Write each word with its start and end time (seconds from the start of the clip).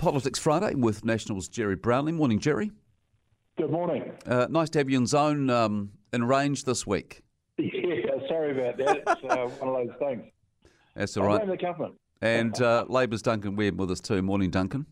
Politics 0.00 0.38
Friday 0.38 0.74
with 0.74 1.04
Nationals 1.04 1.46
Gerry 1.46 1.76
Brownlee. 1.76 2.12
Morning, 2.12 2.38
Gerry. 2.38 2.72
Good 3.58 3.70
morning. 3.70 4.10
Uh, 4.24 4.46
nice 4.48 4.70
to 4.70 4.78
have 4.78 4.88
you 4.88 4.96
in 4.96 5.06
zone 5.06 5.50
um, 5.50 5.90
in 6.14 6.24
range 6.24 6.64
this 6.64 6.86
week. 6.86 7.20
Yeah, 7.58 8.26
sorry 8.28 8.52
about 8.52 8.78
that. 8.78 8.96
It's 8.96 9.24
uh, 9.28 9.46
one 9.58 9.68
of 9.68 9.86
those 9.86 9.96
things. 9.98 10.24
That's 10.94 11.16
all 11.18 11.24
right. 11.26 11.34
I 11.42 11.44
blame 11.44 11.50
the 11.50 11.56
government. 11.58 11.94
And 12.22 12.60
uh, 12.62 12.86
Labor's 12.88 13.20
Duncan 13.20 13.56
Webb 13.56 13.78
with 13.78 13.90
us 13.90 14.00
too. 14.00 14.22
Morning, 14.22 14.48
Duncan. 14.50 14.86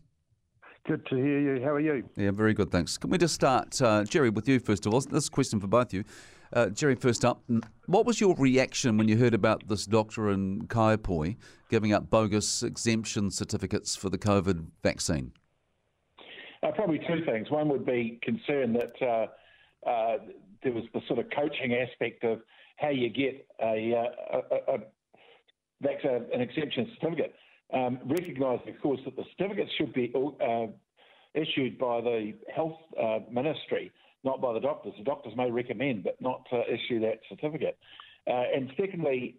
Good 0.85 1.03
to 1.07 1.15
hear 1.15 1.39
you. 1.39 1.63
How 1.63 1.71
are 1.71 1.79
you? 1.79 2.07
Yeah, 2.15 2.29
very 2.29 2.53
good, 2.53 2.69
thanks. 2.71 2.97
Can 2.99 3.09
we 3.09 3.17
just 3.17 3.33
start, 3.33 3.81
uh, 3.81 4.03
Gerry, 4.03 4.29
with 4.29 4.47
you 4.47 4.59
first 4.59 4.85
of 4.85 4.93
all? 4.93 5.01
This 5.01 5.23
is 5.23 5.27
a 5.27 5.31
question 5.31 5.59
for 5.59 5.67
both 5.67 5.87
of 5.87 5.93
you. 5.93 6.03
Uh, 6.51 6.69
Gerry, 6.69 6.95
first 6.95 7.23
up, 7.23 7.43
what 7.85 8.05
was 8.05 8.19
your 8.19 8.35
reaction 8.35 8.97
when 8.97 9.07
you 9.07 9.17
heard 9.17 9.35
about 9.35 9.67
this 9.67 9.85
doctor 9.85 10.31
in 10.31 10.63
Kaiapoi 10.63 11.35
giving 11.69 11.93
up 11.93 12.09
bogus 12.09 12.63
exemption 12.63 13.29
certificates 13.29 13.95
for 13.95 14.09
the 14.09 14.17
COVID 14.17 14.65
vaccine? 14.81 15.31
Uh, 16.63 16.71
probably 16.71 16.99
two 17.07 17.23
things. 17.25 17.51
One 17.51 17.69
would 17.69 17.85
be 17.85 18.19
concern 18.23 18.73
that 18.73 18.93
uh, 19.01 19.87
uh, 19.87 20.17
there 20.63 20.73
was 20.73 20.85
the 20.93 21.01
sort 21.07 21.19
of 21.19 21.25
coaching 21.35 21.75
aspect 21.75 22.23
of 22.23 22.41
how 22.77 22.89
you 22.89 23.09
get 23.09 23.47
a, 23.61 23.93
uh, 23.93 24.39
a, 24.39 24.73
a, 24.73 24.75
a 24.75 26.33
an 26.33 26.41
exemption 26.41 26.91
certificate. 26.99 27.35
Um, 27.71 27.99
recognising, 28.05 28.73
of 28.73 28.81
course, 28.81 28.99
that 29.05 29.15
the 29.15 29.23
certificates 29.37 29.71
should 29.77 29.93
be 29.93 30.11
uh, 30.15 30.65
issued 31.35 31.77
by 31.77 32.01
the 32.01 32.33
health 32.53 32.77
uh, 32.99 33.19
ministry 33.31 33.91
not 34.23 34.41
by 34.41 34.53
the 34.53 34.59
doctors. 34.59 34.93
The 34.97 35.03
doctors 35.03 35.33
may 35.35 35.51
recommend, 35.51 36.03
but 36.03 36.19
not 36.21 36.45
to 36.51 36.61
issue 36.71 36.99
that 37.01 37.19
certificate. 37.29 37.77
Uh, 38.27 38.43
and 38.55 38.71
secondly, 38.77 39.35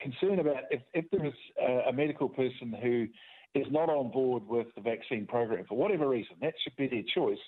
concern 0.00 0.38
about 0.40 0.64
if, 0.70 0.82
if 0.92 1.04
there 1.10 1.24
is 1.24 1.34
a, 1.60 1.88
a 1.88 1.92
medical 1.92 2.28
person 2.28 2.74
who 2.82 3.06
is 3.54 3.66
not 3.70 3.88
on 3.88 4.10
board 4.10 4.42
with 4.46 4.66
the 4.74 4.80
vaccine 4.80 5.26
program 5.26 5.64
for 5.68 5.78
whatever 5.78 6.08
reason, 6.08 6.36
that 6.40 6.54
should 6.62 6.76
be 6.76 6.88
their 6.88 7.04
choice. 7.14 7.38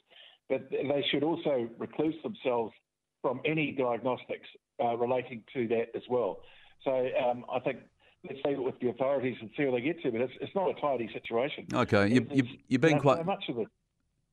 But 0.49 0.71
they 0.71 1.05
should 1.11 1.25
also 1.25 1.69
recluse 1.79 2.15
themselves 2.23 2.73
from 3.21 3.41
any 3.45 3.73
diagnostics 3.73 4.47
uh, 4.83 4.97
relating 4.97 5.43
to 5.55 5.67
that 5.69 5.87
as 5.97 6.03
well. 6.09 6.39
So 6.85 7.09
um, 7.29 7.45
I 7.53 7.59
think 7.59 7.81
let's 8.29 8.39
leave 8.45 8.59
it 8.59 8.63
with 8.63 8.79
the 8.81 8.91
authorities 8.91 9.37
and 9.41 9.51
see 9.57 9.65
where 9.65 9.73
they 9.73 9.81
get 9.81 10.01
to. 10.03 10.13
But 10.13 10.21
it's, 10.21 10.33
it's 10.41 10.55
not 10.55 10.71
a 10.71 10.81
tidy 10.81 11.11
situation. 11.13 11.67
Okay, 11.75 12.09
you, 12.09 12.27
you've 12.69 12.81
been 12.81 13.01
quite 13.01 13.19
so 13.19 13.25
much 13.25 13.45
of 13.49 13.59
it. 13.59 13.69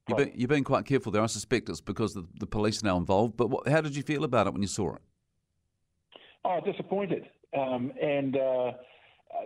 You've 0.08 0.18
been, 0.18 0.32
you've 0.36 0.50
been 0.50 0.64
quite 0.66 0.86
careful 0.86 1.12
there. 1.12 1.22
I 1.22 1.28
suspect 1.28 1.70
it's 1.70 1.80
because 1.80 2.14
the, 2.14 2.26
the 2.38 2.46
police 2.46 2.84
are 2.84 2.86
now 2.86 2.98
involved. 2.98 3.38
But 3.38 3.50
what, 3.50 3.68
how 3.68 3.80
did 3.80 3.96
you 3.96 4.04
feel 4.04 4.23
about 4.26 4.48
it 4.48 4.54
when 4.54 4.62
you 4.62 4.68
saw 4.68 4.95
it? 4.95 5.02
Oh, 6.44 6.60
disappointed. 6.66 7.23
Um, 7.58 7.94
and, 8.02 8.36
uh, 8.36 8.72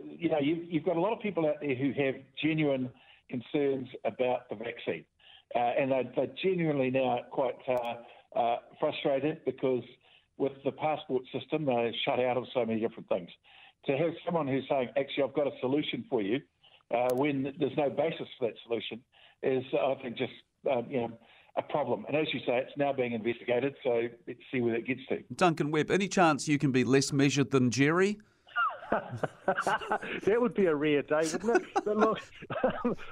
you 0.04 0.30
know, 0.30 0.40
you've, 0.40 0.72
you've, 0.72 0.84
got 0.84 0.98
a 0.98 1.02
lot 1.02 1.14
of 1.14 1.20
people 1.20 1.46
out 1.46 1.58
there 1.62 1.76
who 1.76 1.92
have 2.04 2.16
genuine 2.42 2.90
concerns 3.30 3.88
about 4.04 4.50
the 4.50 4.56
vaccine. 4.56 5.06
Uh, 5.56 5.60
and 5.60 5.92
they're, 5.92 6.12
they're, 6.16 6.36
genuinely 6.44 6.90
now 6.90 7.20
quite 7.32 7.56
uh, 7.68 8.38
uh, 8.38 8.58
frustrated 8.80 9.46
because 9.46 9.84
with 10.38 10.54
the 10.66 10.72
passport 10.72 11.24
system, 11.32 11.66
they're 11.66 11.92
shut 12.04 12.20
out 12.20 12.38
of 12.38 12.46
so 12.54 12.66
many 12.66 12.80
different 12.80 13.08
things. 13.10 13.30
To 13.86 13.98
have 13.98 14.12
someone 14.26 14.48
who's 14.48 14.66
saying, 14.68 14.90
actually, 14.98 15.24
I've 15.24 15.36
got 15.36 15.48
a 15.48 15.60
solution 15.62 16.04
for 16.10 16.22
you, 16.22 16.42
uh, 16.94 17.10
when 17.14 17.54
there's 17.60 17.78
no 17.78 17.90
basis 17.90 18.28
for 18.40 18.48
that 18.48 18.56
solution, 18.66 19.02
is, 19.44 19.64
I 19.74 19.96
think, 20.02 20.18
just 20.18 20.32
um, 20.72 20.86
you 20.90 21.02
know, 21.02 21.20
a 21.58 21.62
problem. 21.62 22.06
And 22.08 22.16
as 22.16 22.28
you 22.34 22.40
say, 22.42 22.58
it's 22.58 22.72
now 22.78 22.94
being 22.94 23.14
investigated, 23.14 23.74
so 23.84 24.04
let's 24.28 24.40
see 24.52 24.62
where 24.62 24.74
that 24.74 24.86
gets 24.86 25.02
to. 25.10 25.24
Duncan 25.36 25.72
Webb, 25.72 25.90
any 25.92 26.08
chance 26.08 26.48
you 26.48 26.60
can 26.60 26.72
be 26.72 26.84
less 26.84 27.12
measured 27.12 27.52
than 27.52 27.72
Gerry? 27.72 28.20
that 30.26 30.42
would 30.42 30.54
be 30.54 30.66
a 30.66 30.76
rare 30.76 31.02
day, 31.02 31.22
wouldn't 31.34 31.58
it? 31.58 31.64
But 31.86 31.98
look, 31.98 32.20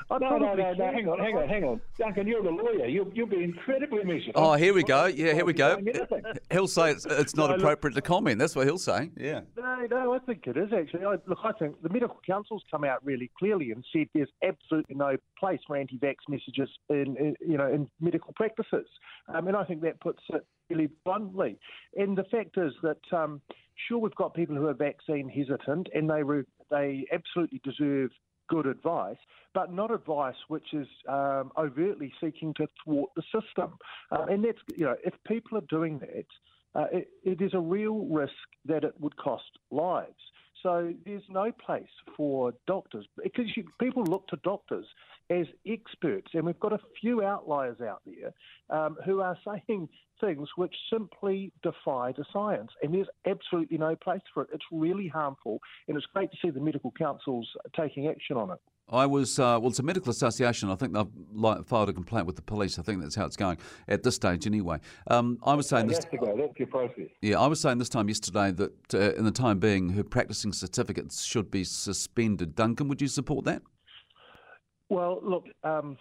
no, 0.09 0.17
no, 0.19 0.37
no, 0.37 0.53
no, 0.55 0.85
hang 0.91 1.07
on, 1.07 1.19
hang 1.19 1.37
on, 1.37 1.47
hang 1.47 1.63
on. 1.63 1.81
Duncan, 1.97 2.27
you're 2.27 2.43
the 2.43 2.49
lawyer. 2.49 2.87
You'll, 2.87 3.11
you'll 3.13 3.27
be 3.27 3.43
incredibly 3.43 4.03
measured. 4.03 4.33
Oh, 4.35 4.53
here 4.53 4.73
we 4.73 4.83
go. 4.83 5.05
Yeah, 5.05 5.33
here 5.33 5.45
we 5.45 5.53
go. 5.53 5.79
He'll 6.51 6.67
say 6.67 6.91
it's, 6.91 7.05
it's 7.05 7.35
not 7.35 7.49
no, 7.49 7.55
appropriate 7.55 7.95
look, 7.95 8.03
to 8.03 8.07
comment. 8.07 8.39
That's 8.39 8.55
what 8.55 8.65
he'll 8.65 8.77
say. 8.77 9.09
Yeah. 9.17 9.41
No, 9.57 9.87
no, 9.89 10.13
I 10.13 10.19
think 10.19 10.47
it 10.47 10.57
is 10.57 10.71
actually. 10.73 11.05
I, 11.05 11.15
look, 11.25 11.39
I 11.43 11.51
think 11.53 11.81
the 11.81 11.89
medical 11.89 12.19
council's 12.25 12.63
come 12.69 12.83
out 12.83 13.05
really 13.05 13.31
clearly 13.37 13.71
and 13.71 13.83
said 13.91 14.07
there's 14.13 14.29
absolutely 14.43 14.95
no 14.95 15.17
place 15.39 15.59
for 15.67 15.75
anti-vax 15.75 16.15
messages 16.29 16.69
in, 16.89 17.15
in 17.17 17.35
you 17.45 17.57
know, 17.57 17.71
in 17.71 17.89
medical 17.99 18.33
practices, 18.33 18.87
um, 19.33 19.47
and 19.47 19.57
I 19.57 19.63
think 19.63 19.81
that 19.81 19.99
puts 19.99 20.21
it 20.29 20.45
really 20.69 20.89
bluntly. 21.03 21.57
And 21.95 22.17
the 22.17 22.25
fact 22.25 22.57
is 22.57 22.73
that. 22.83 23.17
Um, 23.17 23.41
Sure, 23.87 23.97
we've 23.99 24.15
got 24.15 24.33
people 24.33 24.55
who 24.55 24.67
are 24.67 24.73
vaccine 24.73 25.29
hesitant, 25.29 25.89
and 25.93 26.09
they 26.09 26.23
re- 26.23 26.43
they 26.69 27.05
absolutely 27.11 27.61
deserve 27.63 28.11
good 28.47 28.67
advice, 28.67 29.17
but 29.53 29.73
not 29.73 29.91
advice 29.91 30.35
which 30.47 30.73
is 30.73 30.87
um, 31.09 31.51
overtly 31.57 32.13
seeking 32.21 32.53
to 32.55 32.67
thwart 32.83 33.09
the 33.15 33.23
system. 33.23 33.73
Uh, 34.11 34.25
and 34.29 34.43
that's 34.43 34.59
you 34.75 34.85
know, 34.85 34.95
if 35.03 35.13
people 35.27 35.57
are 35.57 35.65
doing 35.69 35.99
that, 35.99 36.25
uh, 36.75 36.85
it, 36.91 37.07
it 37.23 37.41
is 37.41 37.53
a 37.53 37.59
real 37.59 38.05
risk 38.05 38.33
that 38.65 38.83
it 38.83 38.93
would 38.99 39.15
cost 39.17 39.59
lives. 39.71 40.13
So 40.63 40.93
there's 41.05 41.23
no 41.29 41.51
place 41.51 41.83
for 42.17 42.53
doctors 42.65 43.05
because 43.21 43.45
you, 43.55 43.65
people 43.79 44.03
look 44.03 44.27
to 44.27 44.37
doctors 44.43 44.85
as 45.29 45.47
experts, 45.65 46.31
and 46.33 46.45
we've 46.45 46.59
got 46.59 46.73
a 46.73 46.79
few 46.99 47.23
outliers 47.23 47.77
out 47.81 48.01
there 48.05 48.33
um, 48.69 48.97
who 49.05 49.21
are 49.21 49.37
saying 49.45 49.89
things 50.21 50.47
which 50.55 50.73
simply 50.91 51.51
defy 51.63 52.13
the 52.15 52.25
science, 52.31 52.71
and 52.81 52.93
there's 52.93 53.07
absolutely 53.27 53.77
no 53.77 53.95
place 53.95 54.21
for 54.33 54.43
it. 54.43 54.49
It's 54.53 54.65
really 54.71 55.07
harmful, 55.07 55.59
and 55.87 55.97
it's 55.97 56.05
great 56.13 56.31
to 56.31 56.37
see 56.41 56.49
the 56.49 56.59
medical 56.59 56.91
councils 56.91 57.47
taking 57.75 58.07
action 58.07 58.37
on 58.37 58.51
it. 58.51 58.59
I 58.87 59.07
was, 59.07 59.39
uh, 59.39 59.57
well, 59.59 59.69
it's 59.69 59.79
a 59.79 59.83
medical 59.83 60.11
association. 60.11 60.69
I 60.69 60.75
think 60.75 60.93
they've 60.93 61.65
filed 61.65 61.89
a 61.89 61.93
complaint 61.93 62.27
with 62.27 62.35
the 62.35 62.43
police. 62.43 62.77
I 62.77 62.83
think 62.83 63.01
that's 63.01 63.15
how 63.15 63.25
it's 63.25 63.35
going 63.35 63.57
at 63.87 64.03
this 64.03 64.13
stage, 64.13 64.45
anyway. 64.45 64.77
Um, 65.07 65.39
I 65.43 65.55
was 65.55 65.67
saying 65.67 65.87
this. 65.87 66.05
Go. 66.05 66.37
That's 66.37 66.59
your 66.59 66.67
process. 66.67 67.07
Yeah, 67.23 67.39
I 67.39 67.47
was 67.47 67.59
saying 67.59 67.79
this 67.79 67.89
time 67.89 68.07
yesterday 68.09 68.51
that 68.51 68.93
uh, 68.93 69.13
in 69.15 69.25
the 69.25 69.31
time 69.31 69.57
being, 69.57 69.89
her 69.89 70.03
practicing 70.03 70.53
certificates 70.53 71.23
should 71.23 71.49
be 71.49 71.63
suspended. 71.63 72.53
Duncan, 72.53 72.87
would 72.87 73.01
you 73.01 73.07
support 73.07 73.45
that? 73.45 73.63
Well, 74.89 75.19
look, 75.23 75.45
um, 75.63 75.97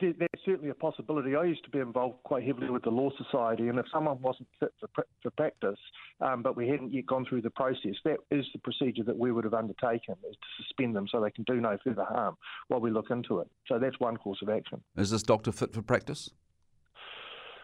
there's 0.00 0.16
certainly 0.44 0.70
a 0.70 0.74
possibility. 0.74 1.36
I 1.36 1.44
used 1.44 1.62
to 1.64 1.70
be 1.70 1.78
involved 1.78 2.22
quite 2.24 2.44
heavily 2.44 2.68
with 2.68 2.82
the 2.82 2.90
Law 2.90 3.10
Society, 3.16 3.68
and 3.68 3.78
if 3.78 3.86
someone 3.92 4.20
wasn't 4.20 4.48
fit 4.58 4.72
for, 4.80 5.06
for 5.22 5.30
practice, 5.30 5.78
um, 6.20 6.42
but 6.42 6.56
we 6.56 6.66
hadn't 6.68 6.92
yet 6.92 7.06
gone 7.06 7.24
through 7.28 7.42
the 7.42 7.50
process, 7.50 7.94
that 8.04 8.16
is 8.30 8.44
the 8.52 8.58
procedure 8.58 9.04
that 9.04 9.16
we 9.16 9.30
would 9.30 9.44
have 9.44 9.54
undertaken, 9.54 10.16
is 10.28 10.34
to 10.34 10.62
suspend 10.64 10.96
them 10.96 11.06
so 11.10 11.20
they 11.20 11.30
can 11.30 11.44
do 11.44 11.60
no 11.60 11.78
further 11.84 12.04
harm 12.04 12.36
while 12.68 12.80
we 12.80 12.90
look 12.90 13.10
into 13.10 13.38
it. 13.38 13.48
So 13.68 13.78
that's 13.78 13.98
one 14.00 14.16
course 14.16 14.38
of 14.42 14.48
action. 14.48 14.82
Is 14.96 15.10
this 15.10 15.22
doctor 15.22 15.52
fit 15.52 15.72
for 15.72 15.82
practice? 15.82 16.30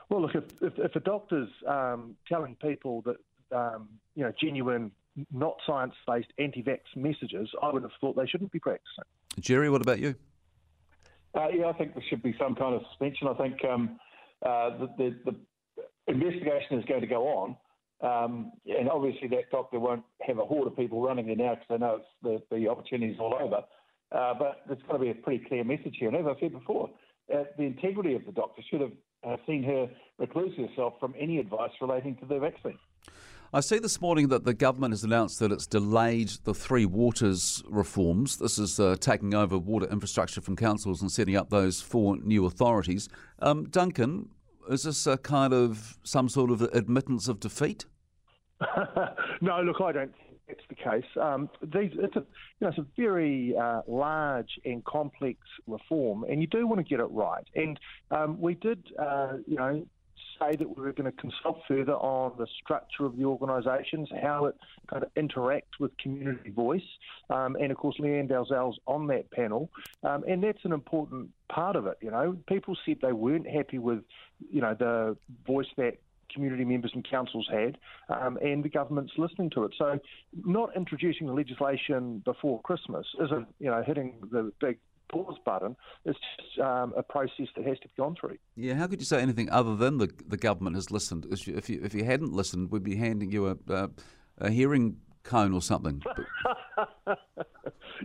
Well, 0.08 0.22
look, 0.22 0.34
if, 0.34 0.44
if, 0.60 0.78
if 0.78 0.94
a 0.94 1.00
doctor's 1.00 1.48
um, 1.66 2.16
telling 2.28 2.54
people 2.56 3.02
that, 3.02 3.16
um, 3.56 3.88
you 4.14 4.22
know, 4.22 4.32
genuine, 4.40 4.92
not 5.32 5.56
science-based 5.66 6.32
anti-vax 6.38 6.80
messages, 6.94 7.48
I 7.60 7.72
would 7.72 7.82
have 7.82 7.92
thought 8.00 8.14
they 8.14 8.26
shouldn't 8.26 8.52
be 8.52 8.60
practicing. 8.60 9.04
Gerry, 9.40 9.68
what 9.68 9.82
about 9.82 9.98
you? 9.98 10.14
Uh, 11.34 11.48
yeah, 11.56 11.66
I 11.66 11.72
think 11.74 11.94
there 11.94 12.02
should 12.08 12.22
be 12.22 12.34
some 12.38 12.54
kind 12.54 12.74
of 12.74 12.82
suspension. 12.90 13.28
I 13.28 13.34
think 13.34 13.64
um, 13.64 14.00
uh, 14.44 14.70
the, 14.78 14.88
the, 14.98 15.16
the, 15.30 15.36
investigation 16.12 16.78
is 16.78 16.84
going 16.86 17.02
to 17.02 17.06
go 17.06 17.28
on, 17.28 17.56
um, 18.02 18.52
and 18.66 18.88
obviously 18.88 19.28
that 19.28 19.50
doctor 19.52 19.78
won't 19.78 20.02
have 20.22 20.38
a 20.38 20.44
horde 20.44 20.66
of 20.66 20.76
people 20.76 21.02
running 21.02 21.26
there 21.26 21.36
now 21.36 21.54
because 21.54 21.66
they 21.68 21.78
know 21.78 22.00
the, 22.22 22.42
the 22.50 22.68
opportunities 22.68 23.16
all 23.20 23.34
over. 23.34 23.62
Uh, 24.12 24.34
but 24.36 24.62
there's 24.66 24.82
got 24.88 24.94
to 24.94 24.98
be 24.98 25.10
a 25.10 25.14
pretty 25.14 25.44
clear 25.46 25.62
message 25.62 25.96
here. 25.98 26.08
And 26.08 26.16
as 26.16 26.26
I 26.26 26.40
said 26.40 26.52
before, 26.52 26.90
uh, 27.32 27.44
the 27.56 27.62
integrity 27.62 28.14
of 28.16 28.26
the 28.26 28.32
doctor 28.32 28.60
should 28.68 28.80
have 28.80 28.92
uh, 29.22 29.36
seen 29.46 29.62
her 29.62 29.88
recluse 30.18 30.56
herself 30.56 30.94
from 30.98 31.14
any 31.18 31.38
advice 31.38 31.70
relating 31.80 32.16
to 32.16 32.26
the 32.26 32.40
vaccine. 32.40 32.78
I 33.52 33.58
see 33.58 33.80
this 33.80 34.00
morning 34.00 34.28
that 34.28 34.44
the 34.44 34.54
government 34.54 34.92
has 34.92 35.02
announced 35.02 35.40
that 35.40 35.50
it's 35.50 35.66
delayed 35.66 36.28
the 36.44 36.54
Three 36.54 36.86
Waters 36.86 37.64
reforms. 37.66 38.36
This 38.36 38.60
is 38.60 38.78
uh, 38.78 38.94
taking 39.00 39.34
over 39.34 39.58
water 39.58 39.86
infrastructure 39.90 40.40
from 40.40 40.54
councils 40.54 41.02
and 41.02 41.10
setting 41.10 41.34
up 41.34 41.50
those 41.50 41.80
four 41.80 42.16
new 42.18 42.46
authorities. 42.46 43.08
Um, 43.40 43.64
Duncan, 43.68 44.28
is 44.70 44.84
this 44.84 45.04
a 45.08 45.18
kind 45.18 45.52
of 45.52 45.98
some 46.04 46.28
sort 46.28 46.52
of 46.52 46.62
admittance 46.62 47.26
of 47.26 47.40
defeat? 47.40 47.86
no, 49.40 49.62
look, 49.62 49.80
I 49.80 49.90
don't 49.90 50.14
think 50.14 50.38
that's 50.46 50.60
the 50.68 50.76
case. 50.76 51.10
Um, 51.20 51.50
these, 51.60 51.90
it's 51.98 52.14
a, 52.14 52.20
you 52.20 52.26
know, 52.60 52.68
it's 52.68 52.78
a 52.78 52.86
very 52.96 53.56
uh, 53.60 53.82
large 53.88 54.60
and 54.64 54.84
complex 54.84 55.40
reform, 55.66 56.22
and 56.22 56.40
you 56.40 56.46
do 56.46 56.68
want 56.68 56.78
to 56.78 56.84
get 56.84 57.00
it 57.00 57.10
right. 57.10 57.48
And 57.56 57.80
um, 58.12 58.40
we 58.40 58.54
did, 58.54 58.92
uh, 58.96 59.38
you 59.48 59.56
know, 59.56 59.84
say 60.40 60.56
that 60.56 60.76
we 60.76 60.82
were 60.82 60.92
going 60.92 61.10
to 61.10 61.16
consult 61.20 61.60
further 61.68 61.94
on 61.94 62.32
the 62.38 62.46
structure 62.62 63.04
of 63.04 63.16
the 63.16 63.24
organisations, 63.24 64.08
how 64.22 64.46
it 64.46 64.56
kind 64.88 65.02
of 65.02 65.14
interacts 65.14 65.78
with 65.78 65.96
community 65.98 66.50
voice, 66.50 66.82
um, 67.30 67.56
and 67.56 67.70
of 67.70 67.76
course 67.78 67.96
Lianne 68.00 68.28
Dalziel's 68.28 68.78
on 68.86 69.06
that 69.08 69.30
panel, 69.30 69.70
um, 70.02 70.24
and 70.28 70.42
that's 70.42 70.64
an 70.64 70.72
important 70.72 71.30
part 71.50 71.76
of 71.76 71.86
it. 71.86 71.98
You 72.00 72.10
know, 72.10 72.36
people 72.48 72.76
said 72.84 72.98
they 73.02 73.12
weren't 73.12 73.48
happy 73.48 73.78
with, 73.78 74.00
you 74.50 74.60
know, 74.60 74.74
the 74.78 75.16
voice 75.46 75.66
that 75.76 75.98
community 76.32 76.64
members 76.64 76.92
and 76.94 77.08
councils 77.08 77.48
had, 77.50 77.76
um, 78.08 78.38
and 78.42 78.64
the 78.64 78.68
government's 78.68 79.12
listening 79.18 79.50
to 79.50 79.64
it. 79.64 79.74
So, 79.76 79.98
not 80.44 80.76
introducing 80.76 81.26
the 81.26 81.32
legislation 81.32 82.22
before 82.24 82.60
Christmas 82.62 83.06
isn't, 83.22 83.48
you 83.58 83.70
know, 83.70 83.82
hitting 83.84 84.14
the 84.30 84.52
big 84.60 84.78
pause 85.10 85.36
button. 85.44 85.76
It's 86.04 86.18
just 86.38 86.60
um, 86.60 86.92
a 86.96 87.02
process 87.02 87.46
that 87.56 87.66
has 87.66 87.78
to 87.80 87.88
be 87.88 87.94
gone 87.96 88.16
through. 88.18 88.38
Yeah, 88.56 88.74
how 88.74 88.86
could 88.86 89.00
you 89.00 89.06
say 89.06 89.20
anything 89.20 89.50
other 89.50 89.76
than 89.76 89.98
the 89.98 90.10
the 90.26 90.36
government 90.36 90.76
has 90.76 90.90
listened? 90.90 91.26
If 91.30 91.46
you 91.46 91.56
if 91.56 91.68
you, 91.68 91.80
if 91.82 91.94
you 91.94 92.04
hadn't 92.04 92.32
listened, 92.32 92.70
we'd 92.70 92.82
be 92.82 92.96
handing 92.96 93.30
you 93.30 93.48
a, 93.48 93.56
a, 93.68 93.90
a 94.38 94.50
hearing 94.50 94.96
cone 95.22 95.52
or 95.52 95.62
something. 95.62 96.02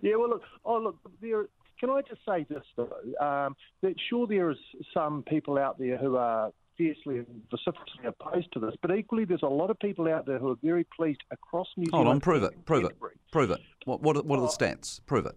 yeah, 0.02 0.16
well, 0.16 0.30
look, 0.30 0.44
oh, 0.66 0.78
look, 0.78 0.98
there. 1.22 1.48
Can 1.80 1.90
I 1.90 2.02
just 2.08 2.22
say 2.26 2.46
this 2.50 2.64
though? 2.78 2.90
Um, 3.20 3.56
that 3.82 3.96
sure 4.10 4.28
there 4.28 4.50
is 4.50 4.58
some 4.94 5.24
people 5.28 5.58
out 5.58 5.78
there 5.78 5.98
who 5.98 6.16
are 6.16 6.52
fiercely 6.78 7.18
and 7.18 7.42
vociferously 7.52 8.06
opposed 8.06 8.52
to 8.54 8.60
this, 8.60 8.74
but 8.82 8.96
equally 8.96 9.26
there's 9.26 9.44
a 9.44 9.48
lot 9.48 9.70
of 9.70 9.80
people 9.80 10.08
out 10.08 10.26
there 10.26 10.40
who 10.40 10.52
are 10.52 10.58
very 10.64 10.86
pleased 10.96 11.22
across 11.32 11.68
New 11.78 11.86
Zealand. 11.86 12.06
Hold 12.06 12.16
on, 12.16 12.22
prove 12.22 12.44
it, 12.44 12.66
prove 12.66 12.86
it, 12.86 12.98
prove 13.32 13.52
it. 13.52 13.60
What 13.86 14.02
what 14.02 14.18
are, 14.18 14.24
what 14.24 14.40
are 14.40 14.44
the 14.44 14.48
stats? 14.48 15.00
Prove 15.06 15.26
it. 15.26 15.36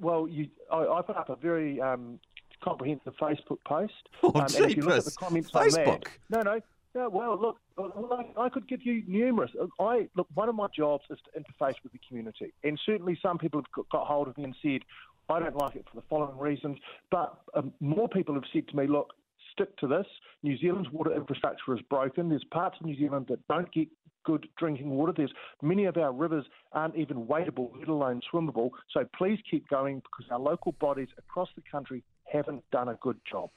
Well, 0.00 0.28
you, 0.28 0.48
I, 0.70 0.86
I 0.86 1.02
put 1.02 1.16
up 1.16 1.28
a 1.28 1.36
very 1.36 1.80
um, 1.80 2.18
comprehensive 2.62 3.14
Facebook 3.20 3.58
post. 3.64 4.08
Oh, 4.22 4.32
um, 4.34 4.42
and 4.42 4.54
if 4.54 4.76
you 4.76 4.82
look 4.82 4.98
at 4.98 5.04
the 5.04 5.10
comments 5.12 5.50
Facebook. 5.50 5.86
on 5.86 6.00
that, 6.00 6.08
no, 6.30 6.40
no. 6.42 6.60
No, 6.94 7.08
well, 7.08 7.40
look, 7.40 7.56
well, 7.78 8.26
I, 8.36 8.42
I 8.42 8.48
could 8.50 8.68
give 8.68 8.84
you 8.84 9.02
numerous. 9.06 9.50
I 9.80 10.08
look. 10.14 10.26
One 10.34 10.50
of 10.50 10.54
my 10.54 10.66
jobs 10.76 11.04
is 11.08 11.18
to 11.24 11.40
interface 11.40 11.76
with 11.82 11.92
the 11.92 12.00
community, 12.06 12.52
and 12.64 12.78
certainly 12.84 13.18
some 13.22 13.38
people 13.38 13.60
have 13.60 13.72
got, 13.72 13.88
got 13.88 14.06
hold 14.06 14.28
of 14.28 14.36
me 14.36 14.44
and 14.44 14.54
said, 14.60 14.82
"I 15.30 15.40
don't 15.40 15.56
like 15.56 15.74
it 15.74 15.86
for 15.88 15.96
the 15.96 16.06
following 16.10 16.38
reasons." 16.38 16.76
But 17.10 17.40
um, 17.54 17.72
more 17.80 18.10
people 18.10 18.34
have 18.34 18.44
said 18.52 18.68
to 18.68 18.76
me, 18.76 18.86
"Look, 18.86 19.14
stick 19.52 19.74
to 19.78 19.86
this. 19.86 20.06
New 20.42 20.58
Zealand's 20.58 20.90
water 20.90 21.14
infrastructure 21.14 21.74
is 21.74 21.80
broken. 21.88 22.28
There's 22.28 22.44
parts 22.44 22.76
of 22.80 22.86
New 22.86 22.96
Zealand 22.96 23.26
that 23.28 23.46
don't 23.48 23.72
get 23.72 23.88
good 24.24 24.48
drinking 24.58 24.90
water. 24.90 25.12
There's 25.16 25.32
many 25.62 25.84
of 25.86 25.96
our 25.96 26.12
rivers 26.12 26.44
aren't 26.72 26.96
even 26.96 27.26
wadeable, 27.26 27.70
let 27.78 27.88
alone 27.88 28.20
swimmable. 28.32 28.70
So 28.92 29.04
please 29.16 29.38
keep 29.50 29.68
going 29.68 30.00
because 30.00 30.30
our 30.30 30.38
local 30.40 30.72
bodies 30.72 31.08
across 31.18 31.48
the 31.56 31.62
country 31.70 32.02
haven't 32.32 32.62
done 32.70 32.88
a 32.88 32.94
good 33.00 33.18
job." 33.30 33.50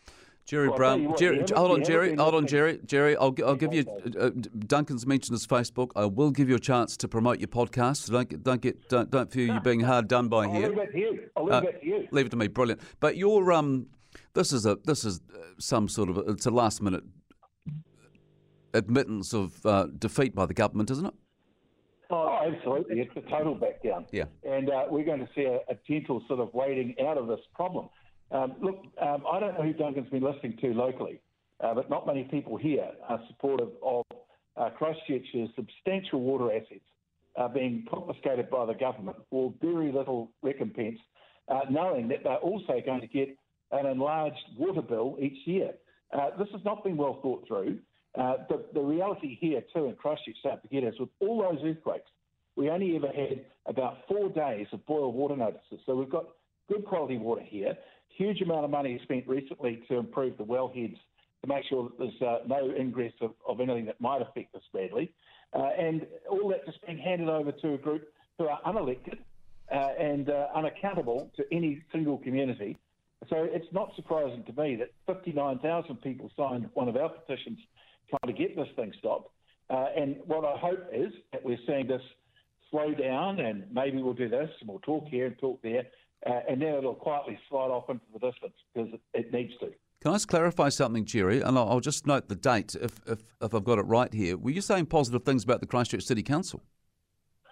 Gerry 0.45 0.67
Well, 0.67 0.77
Brown. 0.77 1.06
what, 1.06 1.17
Gerry, 1.17 1.44
hold 1.56 1.71
on, 1.71 1.83
Gerry. 1.83 2.15
Hold 2.15 2.35
on, 2.35 2.45
Gerry. 2.45 2.79
Gerry, 2.85 3.17
I'll, 3.17 3.33
I'll 3.44 3.56
give 3.56 3.73
you. 3.73 3.83
Uh, 4.19 4.29
Duncan's 4.67 5.07
mentioned 5.07 5.33
his 5.33 5.47
Facebook. 5.47 5.89
I 5.95 6.06
will 6.06 6.29
give 6.29 6.50
you 6.50 6.53
a 6.56 6.59
chance 6.59 6.95
to 6.97 7.07
promote 7.07 7.39
your 7.39 7.47
podcast. 7.47 8.12
Don't 8.12 8.44
don't 8.44 8.62
get, 8.62 8.88
don't, 8.88 9.09
don't 9.09 9.31
feel 9.31 9.47
you're 9.47 9.59
being 9.62 9.79
hard 9.79 10.07
done 10.07 10.27
by 10.27 10.45
I'll 10.45 10.51
here. 10.53 10.69
leave 10.69 10.77
it 10.77 10.91
to 10.91 10.97
you. 11.00 11.19
I'll 11.35 11.45
leave 11.45 11.53
Uh, 11.53 11.62
it 11.67 11.81
to 11.81 11.88
you. 11.88 12.07
Leave 12.12 12.25
it 12.27 12.29
to 12.29 12.35
me. 12.38 12.47
Brilliant. 12.47 12.79
But 13.00 13.17
your 13.17 13.51
um, 13.53 13.88
this 14.35 14.53
is 14.53 14.67
a 14.67 14.77
this 14.85 15.03
is 15.03 15.19
uh, 15.33 15.39
some 15.57 15.89
sort 15.89 16.09
of 16.12 16.17
a, 16.17 16.21
it's 16.21 16.45
a 16.45 16.51
last 16.51 16.79
minute 16.79 17.03
admittance 18.75 19.33
of 19.33 19.66
uh, 19.66 19.88
defeat 19.98 20.36
by 20.36 20.45
the 20.45 20.54
government, 20.54 20.92
isn't 20.92 21.06
it? 21.06 21.13
Oh, 22.10 22.39
absolutely. 22.45 23.00
It's 23.00 23.16
a 23.16 23.30
total 23.30 23.56
back 23.56 23.81
down. 23.83 24.06
Yeah. 24.12 24.25
And 24.44 24.69
uh, 24.69 24.83
we're 24.89 25.06
going 25.06 25.22
to 25.22 25.30
see 25.36 25.45
a, 25.45 25.60
a 25.69 25.77
gentle 25.88 26.24
sort 26.27 26.39
of 26.39 26.54
wading 26.54 26.95
out 27.07 27.18
of 27.18 27.27
this 27.27 27.39
problem. 27.56 27.89
Um, 28.31 28.56
look, 28.62 28.77
um, 29.01 29.24
I 29.31 29.39
don't 29.39 29.57
know 29.57 29.63
who 29.63 29.74
Duncan's 29.74 30.10
been 30.10 30.24
listening 30.24 30.57
to 30.62 30.68
locally, 30.74 31.22
uh, 31.63 31.74
but 31.74 31.89
not 31.89 32.06
many 32.06 32.24
people 32.24 32.57
here 32.57 32.88
are 33.07 33.19
supportive 33.27 33.69
of 33.83 34.06
uh, 34.57 34.69
Christchurch's 34.72 35.50
substantial 35.56 36.22
water 36.22 36.51
assets 36.51 36.86
uh, 37.38 37.48
being 37.48 37.86
confiscated 37.89 38.50
by 38.50 38.66
the 38.66 38.74
government 38.74 39.18
for 39.30 39.54
very 39.62 39.92
little 39.92 40.31
recompense, 40.42 41.00
uh, 41.50 41.62
knowing 41.69 42.07
that 42.10 42.24
they're 42.24 42.38
also 42.38 42.81
going 42.86 43.01
to 43.01 43.07
get 43.07 43.36
an 43.72 43.86
enlarged 43.86 44.45
water 44.57 44.81
bill 44.81 45.18
each 45.19 45.45
year. 45.45 45.72
Uh, 46.13 46.30
this 46.38 46.48
has 46.51 46.62
not 46.63 46.83
been 46.83 46.98
well 46.98 47.19
thought 47.22 47.45
through. 47.48 47.80
Uh, 48.17 48.38
the, 48.50 48.63
the 48.73 48.81
reality 48.81 49.38
here, 49.39 49.62
too, 49.73 49.85
in 49.85 49.95
Christchurch, 49.95 50.38
don't 50.44 50.62
is 50.71 51.00
with 51.00 51.09
all 51.19 51.41
those 51.41 51.59
earthquakes, 51.63 52.09
we 52.56 52.69
only 52.69 52.95
ever 52.95 53.07
had 53.07 53.45
about 53.65 53.97
four 54.07 54.29
days 54.29 54.67
of 54.71 54.85
boil 54.85 55.12
water 55.12 55.35
notices. 55.35 55.79
So 55.85 55.95
we've 55.95 56.09
got 56.09 56.25
good 56.71 56.85
quality 56.85 57.17
water 57.17 57.41
here. 57.44 57.75
Huge 58.17 58.41
amount 58.41 58.63
of 58.63 58.71
money 58.71 59.00
spent 59.03 59.27
recently 59.27 59.83
to 59.89 59.97
improve 59.97 60.38
the 60.38 60.45
wellheads 60.45 60.97
to 61.41 61.47
make 61.47 61.65
sure 61.69 61.89
that 61.89 61.97
there's 62.00 62.21
uh, 62.21 62.44
no 62.47 62.73
ingress 62.73 63.13
of, 63.21 63.31
of 63.47 63.59
anything 63.59 63.85
that 63.85 64.00
might 64.00 64.21
affect 64.21 64.56
us 64.56 64.62
badly. 64.73 65.12
Uh, 65.53 65.69
and 65.77 66.07
all 66.29 66.50
that 66.50 66.65
just 66.65 66.85
being 66.85 66.97
handed 66.97 67.27
over 67.27 67.51
to 67.51 67.73
a 67.73 67.77
group 67.77 68.07
who 68.38 68.47
are 68.47 68.59
unelected 68.65 69.17
uh, 69.71 69.89
and 70.00 70.29
uh, 70.29 70.47
unaccountable 70.56 71.29
to 71.35 71.44
any 71.51 71.81
single 71.91 72.17
community. 72.17 72.77
So 73.29 73.38
it's 73.50 73.71
not 73.71 73.91
surprising 73.95 74.44
to 74.45 74.62
me 74.62 74.75
that 74.77 74.91
59,000 75.07 75.95
people 76.01 76.31
signed 76.38 76.69
one 76.73 76.88
of 76.88 76.95
our 76.95 77.09
petitions 77.09 77.59
trying 78.09 78.33
to 78.33 78.37
get 78.37 78.55
this 78.55 78.67
thing 78.75 78.93
stopped. 78.99 79.31
Uh, 79.69 79.87
and 79.97 80.17
what 80.25 80.45
I 80.45 80.57
hope 80.57 80.87
is 80.93 81.11
that 81.31 81.43
we're 81.43 81.57
seeing 81.65 81.87
this 81.87 82.01
slow 82.69 82.93
down 82.93 83.39
and 83.39 83.63
maybe 83.71 84.01
we'll 84.01 84.13
do 84.13 84.29
this 84.29 84.49
and 84.59 84.69
we'll 84.69 84.79
talk 84.79 85.07
here 85.07 85.27
and 85.27 85.37
talk 85.39 85.61
there. 85.61 85.83
Uh, 86.25 86.39
and 86.49 86.61
then 86.61 86.75
it'll 86.75 86.95
quietly 86.95 87.37
slide 87.49 87.69
off 87.69 87.89
into 87.89 88.05
the 88.13 88.19
distance 88.19 88.53
because 88.73 88.93
it, 88.93 89.01
it 89.13 89.33
needs 89.33 89.53
to. 89.59 89.71
Can 90.01 90.11
I 90.11 90.15
just 90.15 90.27
clarify 90.27 90.69
something, 90.69 91.05
Gerry? 91.05 91.41
And 91.41 91.57
I'll, 91.57 91.69
I'll 91.69 91.79
just 91.79 92.05
note 92.05 92.27
the 92.27 92.35
date 92.35 92.75
if, 92.79 92.99
if 93.07 93.23
if 93.41 93.53
I've 93.53 93.63
got 93.63 93.79
it 93.79 93.83
right 93.83 94.13
here. 94.13 94.37
Were 94.37 94.51
you 94.51 94.61
saying 94.61 94.87
positive 94.87 95.23
things 95.23 95.43
about 95.43 95.61
the 95.61 95.67
Christchurch 95.67 96.03
City 96.03 96.23
Council? 96.23 96.61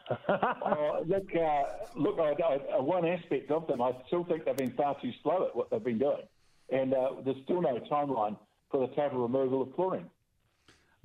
Uh, 0.28 1.00
look, 1.08 1.28
uh, 1.36 1.64
look. 1.96 2.20
I, 2.20 2.76
I, 2.76 2.80
one 2.80 3.06
aspect 3.06 3.52
of 3.52 3.68
them, 3.68 3.82
I 3.82 3.92
still 4.08 4.24
think 4.24 4.46
they've 4.46 4.56
been 4.56 4.74
far 4.74 4.96
too 5.02 5.12
slow 5.22 5.48
at 5.48 5.56
what 5.56 5.70
they've 5.70 5.84
been 5.84 5.98
doing, 5.98 6.24
and 6.72 6.94
uh, 6.94 7.10
there's 7.26 7.38
still 7.44 7.62
no 7.62 7.80
timeline 7.92 8.38
for 8.72 8.88
the 8.88 8.94
total 8.96 9.22
removal 9.22 9.62
of 9.62 9.74
chlorine. 9.76 10.10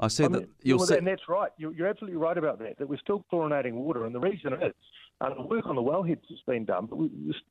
I 0.00 0.08
see 0.08 0.24
I 0.24 0.28
that 0.28 0.48
you'll 0.62 0.78
well, 0.78 0.86
see. 0.86 0.96
and 0.96 1.06
that's 1.06 1.28
right. 1.28 1.50
You're, 1.58 1.72
you're 1.72 1.88
absolutely 1.88 2.18
right 2.18 2.38
about 2.38 2.58
that. 2.60 2.78
That 2.78 2.88
we're 2.88 2.98
still 2.98 3.24
chlorinating 3.32 3.72
water, 3.72 4.06
and 4.06 4.14
the 4.14 4.20
reason 4.20 4.52
is 4.52 4.72
uh, 5.20 5.34
the 5.34 5.42
work 5.42 5.66
on 5.66 5.74
the 5.74 5.82
wellheads 5.82 6.28
has 6.28 6.38
been 6.46 6.64
done, 6.64 6.86
but 6.86 6.96
we, 6.96 7.10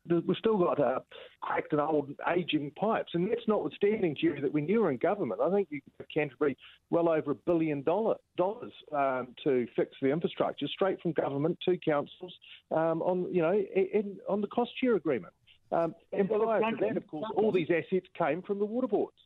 we've 0.09 0.37
still 0.37 0.57
got 0.57 0.79
uh, 0.79 0.99
cracked 1.41 1.73
and 1.73 1.81
old 1.81 2.09
aging 2.33 2.71
pipes, 2.79 3.11
and 3.13 3.29
that's 3.29 3.45
notwithstanding, 3.47 4.15
Gerry, 4.19 4.39
that 4.39 4.53
when 4.53 4.67
you 4.67 4.81
were 4.81 4.91
in 4.91 4.97
government, 4.97 5.41
I 5.41 5.51
think 5.51 5.67
you 5.69 5.81
gave 5.99 6.07
Canterbury 6.13 6.57
well 6.89 7.09
over 7.09 7.31
a 7.31 7.35
billion 7.35 7.83
dollar, 7.83 8.15
dollars 8.37 8.71
um, 8.93 9.35
to 9.43 9.67
fix 9.75 9.91
the 10.01 10.09
infrastructure, 10.09 10.67
straight 10.67 11.01
from 11.01 11.11
government 11.11 11.57
to 11.65 11.77
councils, 11.77 12.33
um, 12.71 13.01
on 13.01 13.27
you 13.33 13.41
know, 13.41 13.53
in, 13.53 14.17
on 14.29 14.39
the 14.39 14.47
cost 14.47 14.71
share 14.81 14.95
agreement. 14.95 15.33
Um, 15.73 15.93
and 16.13 16.29
prior 16.29 16.61
to 16.61 16.77
that, 16.79 16.95
of 16.95 17.07
course, 17.07 17.29
all 17.35 17.51
these 17.51 17.67
assets 17.69 18.07
came 18.17 18.41
from 18.41 18.59
the 18.59 18.65
water 18.65 18.87
boards. 18.87 19.17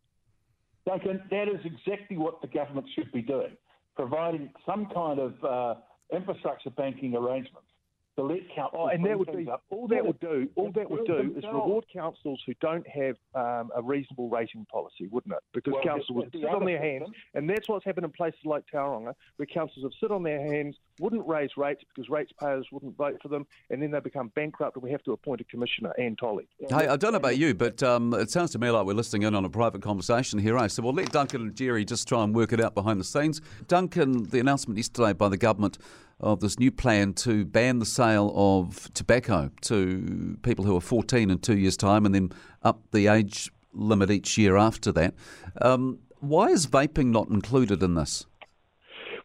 Duncan, 0.86 1.22
that 1.30 1.48
is 1.48 1.60
exactly 1.64 2.18
what 2.18 2.42
the 2.42 2.48
government 2.48 2.88
should 2.96 3.12
be 3.12 3.22
doing, 3.22 3.56
providing 3.96 4.50
some 4.66 4.88
kind 4.94 5.20
of 5.20 5.44
uh, 5.44 5.76
infrastructure 6.14 6.72
banking 6.72 7.16
arrangements 7.16 7.71
to 8.18 8.24
let 8.24 8.40
councils. 8.54 8.82
Oh, 8.84 8.88
and 8.88 9.06
that 9.06 9.18
would 9.18 9.32
be 9.36 9.50
up. 9.50 9.64
all 9.70 9.88
that 9.88 10.06
would 10.06 10.20
do. 10.20 10.48
All 10.56 10.72
that 10.74 10.90
would 10.90 11.06
do 11.06 11.34
is 11.38 11.44
reward 11.46 11.86
councils 11.94 12.42
who 12.46 12.54
don't 12.60 12.86
have 12.88 13.16
um, 13.36 13.72
a 13.76 13.82
reasonable 13.82 14.30
rating 14.30 14.66
policy, 14.66 15.08
wouldn't 15.08 15.34
it? 15.34 15.40
Because 15.54 15.74
Well, 15.74 15.84
councils 15.84 16.08
the- 16.10 16.14
would 16.16 16.32
the 16.34 16.40
sit 16.40 16.50
on 16.50 16.56
other 16.58 16.66
their 16.66 16.78
system- 16.82 16.92
hands, 17.06 17.10
and 17.36 17.50
that's 17.50 17.70
what's 17.70 17.86
happened 17.86 18.06
in 18.06 18.12
places 18.12 18.40
like 18.44 18.64
Tauranga, 18.74 19.14
where 19.38 19.46
councils 19.46 19.84
have 19.84 19.94
sit 20.00 20.12
on 20.12 20.24
their 20.24 20.42
hands, 20.42 20.76
wouldn't 21.00 21.26
raise 21.28 21.52
rates 21.58 21.84
because 21.94 22.10
ratepayers 22.10 22.66
wouldn't 22.72 22.96
vote 22.98 23.18
for 23.22 23.30
them, 23.30 23.46
and 23.70 23.82
then 23.82 23.92
they 23.92 24.00
become 24.00 24.28
bankrupt, 24.36 24.76
and 24.76 24.84
we 24.84 24.92
have 24.92 25.04
to 25.04 25.14
appoint 25.14 25.40
a 25.42 25.46
commissioner, 25.46 25.94
Anne 25.98 26.16
Tolley. 26.18 26.48
Hey, 26.70 26.88
I 26.88 26.98
don't 26.98 27.12
know 27.14 27.18
about 27.18 27.38
you, 27.38 27.54
but 27.54 27.82
um, 27.82 28.14
it 28.14 28.30
sounds 28.30 28.52
to 28.52 28.60
me 28.60 28.70
like 28.70 28.86
we're 28.86 28.94
listening 28.94 29.24
in 29.24 29.36
on 29.36 29.46
a 29.46 29.50
private 29.50 29.82
conversation 29.82 30.38
here. 30.40 30.58
Eh? 30.58 30.68
So 30.68 30.84
we'll 30.84 30.94
let 30.94 31.12
Duncan 31.12 31.42
and 31.42 31.56
Gerry 31.56 31.86
just 31.86 32.08
try 32.08 32.24
and 32.24 32.36
work 32.36 32.52
it 32.54 32.60
out 32.62 32.76
behind 32.76 33.00
the 33.00 33.04
scenes. 33.06 33.42
Duncan, 33.68 34.24
the 34.30 34.40
announcement 34.40 34.78
yesterday 34.78 35.14
by 35.14 35.30
the 35.30 35.38
government 35.38 35.78
of 36.22 36.40
this 36.40 36.60
new 36.60 36.72
plan 36.72 37.14
to 37.14 37.46
ban 37.46 37.80
the 37.80 37.86
sale 37.86 38.32
of 38.36 38.92
tobacco 38.94 39.52
to 39.62 40.38
people 40.44 40.66
who 40.66 40.76
are 40.76 40.82
14 40.82 41.30
in 41.30 41.40
two 41.40 41.58
years' 41.58 41.78
time 41.78 42.06
and 42.06 42.16
then 42.16 42.32
up 42.64 42.80
the 42.92 43.08
age 43.08 43.52
limit 43.74 44.12
each 44.12 44.38
year 44.38 44.58
after 44.58 44.92
that. 44.92 45.14
Um, 45.62 46.00
why 46.20 46.50
is 46.50 46.68
vaping 46.68 47.08
not 47.08 47.30
included 47.30 47.82
in 47.82 47.96
this? 47.96 48.26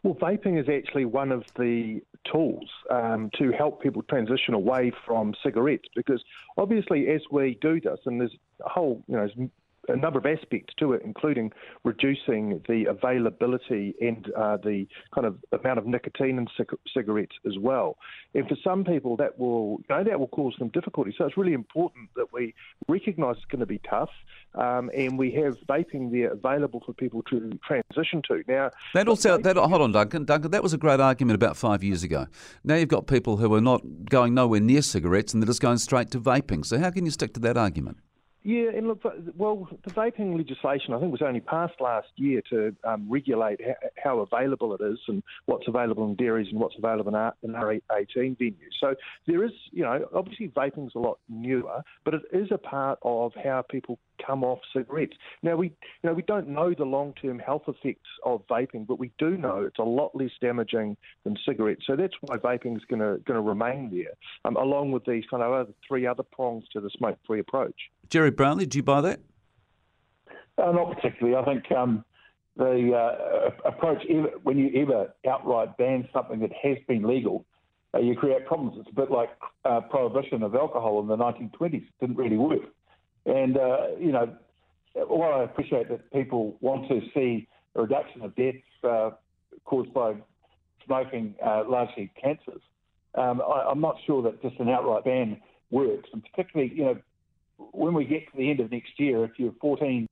Well, 0.03 0.15
vaping 0.15 0.59
is 0.59 0.67
actually 0.69 1.05
one 1.05 1.31
of 1.31 1.43
the 1.57 2.01
tools 2.31 2.69
um, 2.89 3.29
to 3.37 3.51
help 3.51 3.81
people 3.81 4.03
transition 4.03 4.53
away 4.53 4.91
from 5.05 5.33
cigarettes 5.43 5.87
because 5.95 6.23
obviously, 6.57 7.07
as 7.07 7.21
we 7.31 7.57
do 7.61 7.79
this, 7.79 7.99
and 8.05 8.19
there's 8.19 8.35
a 8.65 8.69
whole, 8.69 9.03
you 9.07 9.15
know, 9.15 9.27
a 9.87 9.95
number 9.95 10.19
of 10.19 10.25
aspects 10.25 10.73
to 10.79 10.93
it, 10.93 11.01
including 11.03 11.51
reducing 11.83 12.61
the 12.67 12.85
availability 12.89 13.95
and 14.01 14.31
uh, 14.35 14.57
the 14.57 14.87
kind 15.13 15.25
of 15.25 15.37
amount 15.51 15.79
of 15.79 15.85
nicotine 15.85 16.37
in 16.37 16.47
cig- 16.57 16.77
cigarettes 16.93 17.35
as 17.45 17.57
well. 17.59 17.97
And 18.33 18.47
for 18.47 18.57
some 18.63 18.83
people, 18.83 19.17
that 19.17 19.39
will, 19.39 19.79
you 19.89 19.95
know, 19.95 20.03
that 20.03 20.19
will 20.19 20.27
cause 20.27 20.55
them 20.59 20.69
difficulty. 20.69 21.13
So 21.17 21.25
it's 21.25 21.37
really 21.37 21.53
important 21.53 22.09
that 22.15 22.27
we 22.33 22.53
recognise 22.87 23.35
it's 23.37 23.45
going 23.45 23.59
to 23.59 23.65
be 23.65 23.81
tough, 23.89 24.09
um, 24.55 24.89
and 24.95 25.17
we 25.17 25.31
have 25.33 25.57
vaping 25.67 26.11
there 26.11 26.31
available 26.31 26.81
for 26.85 26.93
people 26.93 27.21
to 27.23 27.57
transition 27.65 28.21
to. 28.27 28.43
Now, 28.47 28.71
That 28.93 29.07
also, 29.07 29.37
that, 29.37 29.57
hold 29.57 29.81
on, 29.81 29.91
Duncan. 29.91 30.25
Duncan, 30.25 30.51
that 30.51 30.63
was 30.63 30.73
a 30.73 30.77
great 30.77 30.99
argument 30.99 31.35
about 31.35 31.57
five 31.57 31.83
years 31.83 32.03
ago. 32.03 32.27
Now 32.63 32.75
you've 32.75 32.89
got 32.89 33.07
people 33.07 33.37
who 33.37 33.53
are 33.53 33.61
not 33.61 33.81
going 34.09 34.33
nowhere 34.33 34.59
near 34.59 34.81
cigarettes 34.81 35.33
and 35.33 35.41
they're 35.41 35.47
just 35.47 35.61
going 35.61 35.77
straight 35.77 36.11
to 36.11 36.19
vaping. 36.19 36.65
So 36.65 36.79
how 36.79 36.89
can 36.89 37.05
you 37.05 37.11
stick 37.11 37.33
to 37.35 37.39
that 37.41 37.57
argument? 37.57 37.97
Yeah, 38.47 38.69
and 38.73 38.87
look, 38.87 39.03
well, 39.35 39.67
the 39.83 39.91
vaping 39.91 40.37
legislation 40.37 40.93
I 40.93 41.01
think 41.01 41.11
was 41.11 41.21
only 41.21 41.41
passed 41.41 41.81
last 41.81 42.07
year 42.15 42.41
to 42.49 42.73
um, 42.85 43.05
regulate 43.09 43.59
how 44.01 44.19
available 44.19 44.73
it 44.73 44.79
is 44.79 44.99
and 45.09 45.21
what's 45.47 45.67
available 45.67 46.05
in 46.05 46.15
dairies 46.15 46.47
and 46.49 46.57
what's 46.57 46.75
available 46.77 47.13
in 47.43 47.51
R18 47.51 48.37
venues. 48.39 48.71
So 48.79 48.95
there 49.25 49.43
is, 49.43 49.51
you 49.71 49.83
know, 49.83 50.07
obviously 50.15 50.47
vaping's 50.47 50.95
a 50.95 50.99
lot 50.99 51.19
newer, 51.27 51.81
but 52.05 52.13
it 52.13 52.21
is 52.31 52.47
a 52.49 52.57
part 52.57 52.99
of 53.01 53.33
how 53.35 53.65
people 53.69 53.99
come 54.25 54.45
off 54.45 54.59
cigarettes. 54.73 55.17
Now 55.43 55.57
we, 55.57 55.67
you 55.67 56.09
know, 56.09 56.13
we 56.13 56.21
don't 56.23 56.47
know 56.47 56.73
the 56.73 56.85
long-term 56.85 57.39
health 57.39 57.63
effects 57.67 58.07
of 58.23 58.47
vaping, 58.47 58.87
but 58.87 58.97
we 58.97 59.11
do 59.17 59.37
know 59.37 59.63
it's 59.63 59.79
a 59.79 59.83
lot 59.83 60.15
less 60.15 60.31
damaging 60.39 60.95
than 61.25 61.35
cigarettes. 61.45 61.83
So 61.85 61.97
that's 61.97 62.13
why 62.21 62.37
vaping 62.37 62.77
is 62.77 62.83
going 62.85 63.01
to 63.01 63.21
going 63.25 63.35
to 63.35 63.41
remain 63.41 63.89
there, 63.91 64.13
um, 64.45 64.55
along 64.55 64.93
with 64.93 65.03
these 65.05 65.25
kind 65.29 65.43
of 65.43 65.51
other 65.51 65.73
three 65.85 66.07
other 66.07 66.23
prongs 66.23 66.63
to 66.73 66.79
the 66.79 66.89
smoke-free 66.97 67.39
approach. 67.39 67.75
Gerry 68.09 68.31
Brownlee, 68.37 68.67
do 68.67 68.77
you 68.77 68.83
buy 68.83 69.01
that? 69.01 69.19
Uh, 70.57 70.71
not 70.71 70.95
particularly. 70.95 71.35
I 71.35 71.43
think 71.43 71.71
um, 71.71 72.05
the 72.55 72.93
uh, 72.93 73.67
approach 73.67 74.03
ever, 74.09 74.29
when 74.43 74.57
you 74.57 74.71
ever 74.81 75.13
outright 75.29 75.75
ban 75.77 76.07
something 76.13 76.39
that 76.39 76.51
has 76.63 76.77
been 76.87 77.03
legal, 77.03 77.45
uh, 77.93 77.99
you 77.99 78.15
create 78.15 78.45
problems. 78.45 78.77
It's 78.79 78.89
a 78.89 78.95
bit 78.95 79.11
like 79.11 79.29
uh, 79.65 79.81
prohibition 79.81 80.43
of 80.43 80.55
alcohol 80.55 80.99
in 81.01 81.07
the 81.07 81.17
1920s. 81.17 81.73
It 81.73 81.83
didn't 81.99 82.15
really 82.15 82.37
work. 82.37 82.61
And, 83.25 83.57
uh, 83.57 83.87
you 83.99 84.11
know, 84.11 84.33
while 84.93 85.41
I 85.41 85.43
appreciate 85.43 85.89
that 85.89 86.11
people 86.11 86.57
want 86.61 86.87
to 86.89 87.01
see 87.13 87.47
a 87.75 87.81
reduction 87.81 88.21
of 88.21 88.35
deaths 88.35 88.57
uh, 88.83 89.11
caused 89.65 89.93
by 89.93 90.15
smoking, 90.85 91.35
largely 91.43 92.11
cancers, 92.21 92.61
um, 93.15 93.41
I, 93.41 93.71
am 93.71 93.81
not 93.81 93.97
sure 94.05 94.21
that 94.23 94.41
just 94.41 94.59
an 94.59 94.69
outright 94.69 95.03
ban 95.03 95.41
works. 95.69 96.09
And 96.13 96.23
particularly, 96.23 96.73
you 96.73 96.85
know, 96.85 96.97
when 97.57 97.93
we 97.93 98.05
get 98.05 98.29
to 98.31 98.37
the 98.37 98.49
end 98.49 98.59
of 98.59 98.71
next 98.71 98.99
year, 98.99 99.23
if 99.23 99.31
you're 99.37 99.53
14 99.61 100.07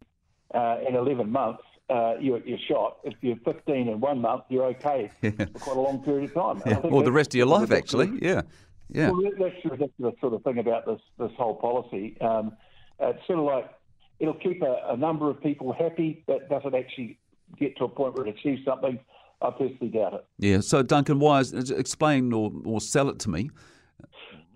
uh, 0.54 0.58
and 0.86 0.96
11 0.96 1.30
months, 1.32 1.64
uh, 1.90 2.16
you're, 2.20 2.40
you're, 2.46 2.58
shot. 2.68 2.98
If 3.04 3.14
you're 3.22 3.38
15 3.46 3.90
and 3.90 4.02
one 4.02 4.22
month, 4.22 4.44
you're 4.50 4.66
okay 4.66 5.12
yeah. 5.22 5.32
for 5.38 5.60
quite 5.60 5.78
a 5.78 5.82
long 5.82 6.04
period 6.04 6.32
of 6.32 6.34
time. 6.34 6.64
Yeah. 6.66 6.90
Or 6.90 7.04
the 7.04 7.12
rest 7.12 7.34
of 7.34 7.38
your 7.38 7.46
life, 7.46 7.72
actually. 7.72 8.12
Yeah. 8.22 8.42
Yeah. 8.90 9.10
Well, 9.10 9.32
that's 9.40 9.56
the 9.64 9.70
ridiculous 9.70 10.16
sort 10.22 10.34
of 10.34 10.44
thing 10.44 10.60
about 10.60 10.86
this 10.86 11.00
this 11.18 11.32
whole 11.38 11.56
policy. 11.56 12.18
Um, 12.22 12.56
it's 13.00 13.26
sort 13.26 13.40
of 13.40 13.46
like 13.46 13.72
it'll 14.20 14.36
keep 14.36 14.62
a, 14.62 14.90
a, 14.90 14.98
number 14.98 15.30
of 15.30 15.42
people 15.42 15.74
happy, 15.74 16.24
but 16.28 16.50
does 16.50 16.62
it 16.66 16.74
actually 16.76 17.18
get 17.58 17.76
to 17.78 17.86
a 17.86 17.90
point 17.90 18.16
where 18.16 18.28
it 18.28 18.38
achieves 18.38 18.64
something? 18.64 19.00
I 19.42 19.50
personally 19.52 19.90
doubt 19.90 20.14
it. 20.14 20.26
Yeah. 20.38 20.60
So, 20.62 20.82
Duncan 20.82 21.20
Wise, 21.20 21.52
explain 21.54 22.32
or, 22.32 22.52
or 22.64 22.80
sell 22.80 23.10
it 23.10 23.20
to 23.20 23.30
me. 23.30 23.50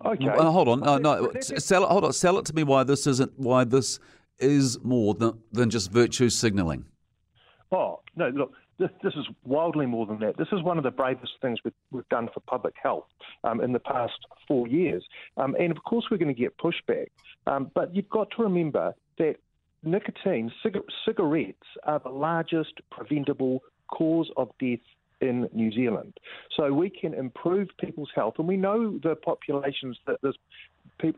Okay. 0.04 0.26
Hold 0.26 0.68
on. 0.68 0.82
Uh, 0.82 0.98
no, 0.98 1.32
sell 1.40 1.84
it. 1.84 1.88
Hold 1.88 2.04
on. 2.04 2.12
Sell 2.12 2.38
it 2.38 2.46
to 2.46 2.54
me. 2.54 2.62
Why 2.62 2.84
this 2.84 3.06
isn't? 3.06 3.38
Why 3.38 3.64
this 3.64 3.98
is 4.38 4.82
more 4.82 5.14
than 5.14 5.38
than 5.52 5.70
just 5.70 5.92
virtue 5.92 6.30
signalling? 6.30 6.86
Oh 7.70 8.00
no! 8.16 8.28
Look, 8.28 8.52
this, 8.78 8.88
this, 9.02 9.12
is 9.14 9.26
wildly 9.44 9.86
more 9.86 10.06
than 10.06 10.18
that. 10.20 10.38
This 10.38 10.48
is 10.52 10.62
one 10.62 10.78
of 10.78 10.84
the 10.84 10.90
bravest 10.90 11.32
things 11.42 11.58
we've, 11.64 11.74
we've 11.90 12.08
done 12.08 12.28
for 12.32 12.40
public 12.40 12.74
health 12.82 13.04
um, 13.44 13.60
in 13.60 13.72
the 13.72 13.78
past 13.78 14.18
four 14.48 14.66
years. 14.66 15.04
Um, 15.36 15.54
and 15.60 15.70
of 15.70 15.82
course, 15.84 16.06
we're 16.10 16.16
going 16.16 16.34
to 16.34 16.40
get 16.40 16.56
pushback. 16.56 17.08
Um, 17.46 17.70
but 17.74 17.94
you've 17.94 18.08
got 18.08 18.28
to 18.36 18.42
remember 18.42 18.94
that 19.18 19.36
nicotine, 19.82 20.50
cig- 20.62 20.78
cigarettes, 21.06 21.66
are 21.84 22.00
the 22.00 22.08
largest 22.08 22.72
preventable 22.90 23.60
cause 23.88 24.30
of 24.36 24.48
death 24.58 24.80
in 25.20 25.48
New 25.52 25.72
Zealand. 25.72 26.14
So 26.56 26.72
we 26.72 26.90
can 26.90 27.14
improve 27.14 27.68
people's 27.78 28.10
health, 28.14 28.34
and 28.38 28.48
we 28.48 28.56
know 28.56 28.98
the 29.02 29.16
populations 29.16 29.98
that 30.06 30.18
there's 30.22 30.36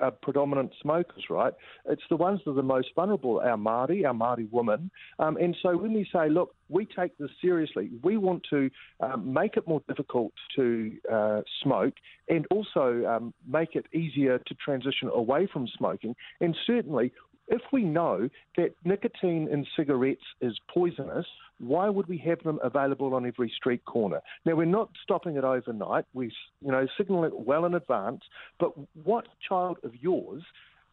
are 0.01 0.11
predominant 0.11 0.73
smokers, 0.81 1.25
right? 1.29 1.53
It's 1.87 2.03
the 2.09 2.17
ones 2.17 2.41
that 2.45 2.53
are 2.53 2.55
the 2.55 2.63
most 2.63 2.89
vulnerable, 2.95 3.41
our 3.41 3.57
Māori, 3.57 4.07
our 4.07 4.15
Māori 4.15 4.49
women. 4.51 4.91
Um, 5.19 5.37
and 5.37 5.57
so 5.63 5.77
when 5.77 5.93
we 5.93 6.07
say, 6.13 6.29
look, 6.29 6.55
we 6.69 6.87
take 6.87 7.17
this 7.19 7.31
seriously, 7.41 7.91
we 8.03 8.17
want 8.17 8.47
to 8.51 8.71
um, 9.01 9.33
make 9.33 9.57
it 9.57 9.67
more 9.67 9.83
difficult 9.89 10.33
to 10.57 10.93
uh, 11.13 11.41
smoke 11.63 11.95
and 12.29 12.47
also 12.51 13.05
um, 13.07 13.35
make 13.47 13.75
it 13.75 13.87
easier 13.93 14.39
to 14.39 14.55
transition 14.55 15.11
away 15.13 15.49
from 15.53 15.67
smoking. 15.77 16.15
And 16.41 16.57
certainly, 16.67 17.13
if 17.49 17.61
we 17.73 17.83
know 17.83 18.29
that 18.57 18.71
nicotine 18.85 19.49
in 19.51 19.67
cigarettes 19.77 20.25
is 20.41 20.59
poisonous, 20.73 21.27
why 21.59 21.89
would 21.89 22.09
we 22.09 22.19
have 22.19 22.43
them 22.43 22.59
available 22.63 23.15
on 23.15 23.27
every 23.27 23.53
street 23.57 23.85
corner? 23.85 24.21
Now 24.45 24.55
we're 24.55 24.65
not 24.65 24.91
stopping 25.03 25.37
it 25.37 25.45
overnight. 25.45 26.05
We, 26.15 26.33
you 26.61 26.73
know, 26.73 26.87
signal 26.97 27.25
it 27.25 27.33
well 27.39 27.65
in 27.65 27.75
advance. 27.75 28.23
But 28.59 28.73
what 29.05 29.27
child 29.49 29.79
of 29.85 29.93
yours, 30.01 30.43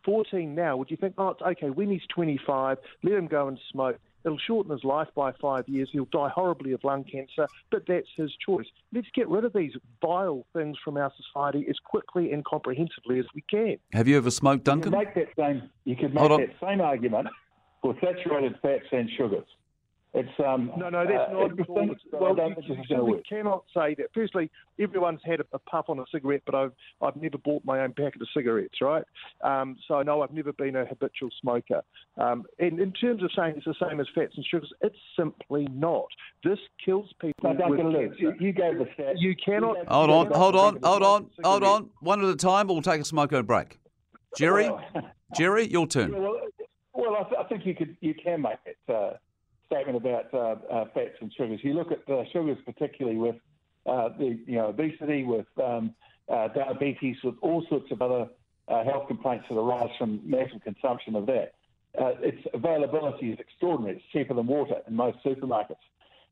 14 0.05 0.53
now, 0.53 0.77
would 0.77 0.91
you 0.91 0.97
think, 0.97 1.15
oh, 1.17 1.29
it's 1.29 1.41
okay, 1.41 1.69
when 1.69 1.89
he's 1.89 2.01
25, 2.13 2.77
let 3.03 3.13
him 3.13 3.27
go 3.27 3.47
and 3.47 3.59
smoke. 3.71 3.99
It'll 4.25 4.37
shorten 4.37 4.71
his 4.71 4.83
life 4.83 5.07
by 5.15 5.31
five 5.41 5.67
years. 5.67 5.89
He'll 5.91 6.05
die 6.05 6.29
horribly 6.29 6.73
of 6.73 6.83
lung 6.83 7.03
cancer, 7.03 7.47
but 7.71 7.83
that's 7.87 8.07
his 8.15 8.31
choice. 8.45 8.65
Let's 8.93 9.07
get 9.13 9.29
rid 9.29 9.45
of 9.45 9.53
these 9.53 9.73
vile 10.01 10.45
things 10.53 10.77
from 10.83 10.97
our 10.97 11.11
society 11.15 11.65
as 11.69 11.77
quickly 11.83 12.31
and 12.31 12.43
comprehensively 12.43 13.19
as 13.19 13.25
we 13.33 13.41
can. 13.49 13.77
Have 13.93 14.07
you 14.07 14.17
ever 14.17 14.31
smoked, 14.31 14.65
Duncan? 14.65 14.91
You 14.91 14.99
could 14.99 15.05
make 15.05 15.15
that 15.15 15.35
same, 15.37 15.69
you 15.85 15.95
could 15.95 16.13
make 16.13 16.29
that 16.29 16.55
same 16.61 16.81
argument 16.81 17.27
for 17.81 17.95
saturated 18.01 18.55
fats 18.61 18.85
and 18.91 19.09
sugars. 19.17 19.45
It's 20.13 20.29
um, 20.43 20.71
no, 20.75 20.89
no, 20.89 21.05
that's 21.05 21.29
uh, 21.29 21.33
not 21.33 21.59
at 21.59 21.69
all. 21.69 22.35
Well, 22.35 22.35
you, 22.67 22.77
you, 22.89 23.05
we 23.05 23.21
cannot 23.29 23.63
say 23.75 23.93
that. 23.99 24.07
Firstly, 24.11 24.49
everyone's 24.79 25.19
had 25.23 25.39
a, 25.39 25.45
a, 25.53 25.59
puff 25.59 25.85
on 25.87 25.99
a 25.99 26.05
cigarette, 26.11 26.41
but 26.47 26.55
I've 26.55 26.71
I've 26.99 27.15
never 27.15 27.37
bought 27.37 27.63
my 27.63 27.81
own 27.81 27.93
packet 27.93 28.19
of 28.19 28.27
cigarettes, 28.35 28.79
right? 28.81 29.03
Um, 29.43 29.77
so 29.87 30.01
no, 30.01 30.23
I've 30.23 30.33
never 30.33 30.51
been 30.51 30.75
a 30.75 30.85
habitual 30.85 31.29
smoker. 31.39 31.83
Um, 32.17 32.45
and 32.57 32.79
in 32.79 32.91
terms 32.93 33.21
of 33.21 33.29
saying 33.37 33.55
it's 33.57 33.65
the 33.65 33.75
same 33.87 33.99
as 33.99 34.07
fats 34.15 34.33
and 34.35 34.43
sugars, 34.49 34.71
it's 34.81 34.97
simply 35.15 35.67
not. 35.71 36.07
This 36.43 36.59
kills 36.83 37.13
people 37.21 37.53
no, 37.53 37.69
with 37.69 37.79
cancer. 37.79 38.15
You, 38.17 38.33
you 38.39 38.51
gave 38.51 38.79
the 38.79 38.85
stats. 38.97 39.15
You 39.17 39.35
cannot. 39.35 39.87
Hold 39.87 40.09
on, 40.09 40.31
hold 40.31 40.55
on, 40.55 40.79
hold 40.81 41.03
on, 41.03 41.29
hold 41.43 41.63
on. 41.63 41.89
One 41.99 42.23
at 42.23 42.29
a 42.29 42.35
time. 42.35 42.67
We'll 42.67 42.81
take 42.81 43.01
a 43.01 43.05
smoke 43.05 43.31
and 43.31 43.45
break. 43.45 43.77
Gerry, 44.35 44.71
Gerry, 45.35 45.67
your 45.67 45.85
turn. 45.85 46.13
Yeah, 46.13 46.19
well, 46.19 46.39
well 46.93 47.15
I, 47.15 47.23
th- 47.29 47.41
I, 47.45 47.47
think 47.47 47.65
you 47.67 47.75
could 47.75 47.95
you 48.01 48.15
can 48.15 48.41
make 48.41 48.57
it. 48.65 48.77
Uh, 48.91 49.11
statement 49.71 49.97
about 49.97 50.33
uh, 50.33 50.55
uh, 50.71 50.85
fats 50.93 51.15
and 51.21 51.31
sugars. 51.33 51.59
You 51.63 51.73
look 51.73 51.91
at 51.91 51.99
sugars, 52.31 52.57
particularly 52.65 53.17
with 53.17 53.35
uh, 53.85 54.09
the 54.17 54.39
you 54.45 54.55
know 54.55 54.67
obesity, 54.67 55.23
with 55.23 55.45
um, 55.63 55.93
diabetes, 56.27 57.17
with 57.23 57.35
all 57.41 57.65
sorts 57.69 57.91
of 57.91 58.01
other 58.01 58.27
health 58.67 59.07
complaints 59.07 59.45
that 59.49 59.55
arise 59.55 59.89
from 59.97 60.21
massive 60.23 60.61
consumption 60.63 61.15
of 61.15 61.25
that. 61.27 61.53
its 62.21 62.45
availability 62.53 63.31
is 63.31 63.39
extraordinary. 63.39 63.97
It's 63.97 64.05
cheaper 64.11 64.33
than 64.33 64.47
water 64.47 64.75
in 64.87 64.95
most 64.95 65.17
supermarkets. 65.23 65.75